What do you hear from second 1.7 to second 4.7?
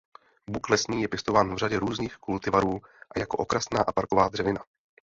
různých kultivarů a jako okrasná a parková dřevina.